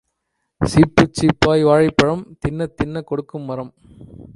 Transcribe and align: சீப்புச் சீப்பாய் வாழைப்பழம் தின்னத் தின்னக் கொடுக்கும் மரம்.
சீப்புச் 0.61 1.17
சீப்பாய் 1.21 1.63
வாழைப்பழம் 1.63 2.37
தின்னத் 2.47 2.75
தின்னக் 2.83 3.03
கொடுக்கும் 3.03 3.41
மரம். 3.41 3.73